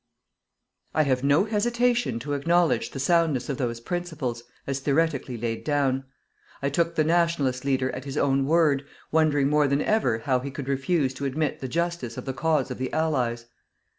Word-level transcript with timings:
I 0.95 1.03
have 1.03 1.23
no 1.23 1.45
hesitation 1.45 2.17
to 2.21 2.33
acknowledge 2.33 2.89
the 2.89 2.99
soundness 2.99 3.49
of 3.49 3.57
those 3.57 3.79
principles, 3.79 4.41
as 4.65 4.79
theoretically 4.79 5.37
laid 5.37 5.63
down. 5.63 6.05
I 6.59 6.69
took 6.69 6.95
the 6.95 7.03
"Nationalist" 7.03 7.65
leader 7.65 7.91
at 7.91 8.05
his 8.05 8.17
own 8.17 8.47
word, 8.47 8.83
wondering 9.11 9.47
more 9.47 9.67
than 9.67 9.83
ever 9.83 10.17
how 10.17 10.39
he 10.39 10.49
could 10.49 10.67
refuse 10.67 11.13
to 11.13 11.25
admit 11.25 11.59
the 11.59 11.67
justice 11.67 12.17
of 12.17 12.25
the 12.25 12.33
cause 12.33 12.71
of 12.71 12.79
the 12.79 12.91
Allies. 12.91 13.45